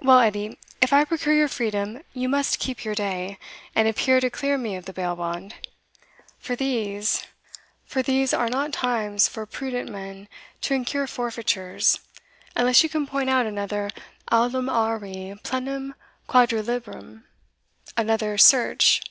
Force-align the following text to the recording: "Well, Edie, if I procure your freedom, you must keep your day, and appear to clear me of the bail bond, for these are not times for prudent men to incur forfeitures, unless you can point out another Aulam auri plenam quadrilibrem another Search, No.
"Well, 0.00 0.20
Edie, 0.20 0.56
if 0.80 0.92
I 0.92 1.04
procure 1.04 1.34
your 1.34 1.48
freedom, 1.48 2.02
you 2.12 2.28
must 2.28 2.60
keep 2.60 2.84
your 2.84 2.94
day, 2.94 3.38
and 3.74 3.88
appear 3.88 4.20
to 4.20 4.30
clear 4.30 4.56
me 4.56 4.76
of 4.76 4.84
the 4.84 4.92
bail 4.92 5.16
bond, 5.16 5.56
for 6.38 6.54
these 6.54 7.24
are 8.32 8.48
not 8.48 8.72
times 8.72 9.26
for 9.26 9.44
prudent 9.46 9.90
men 9.90 10.28
to 10.60 10.74
incur 10.74 11.08
forfeitures, 11.08 11.98
unless 12.54 12.84
you 12.84 12.88
can 12.88 13.04
point 13.04 13.30
out 13.30 13.46
another 13.46 13.90
Aulam 14.30 14.70
auri 14.70 15.36
plenam 15.42 15.94
quadrilibrem 16.28 17.24
another 17.96 18.38
Search, 18.38 19.02
No. 19.04 19.10